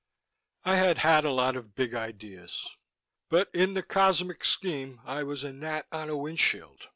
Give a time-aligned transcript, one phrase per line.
[0.63, 2.67] I had had a lot of big ideas
[3.29, 6.87] but in the cosmic scheme I was a gnat on a windshield.